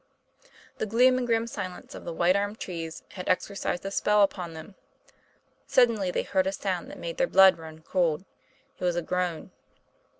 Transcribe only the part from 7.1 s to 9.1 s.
their blood run cold; it was a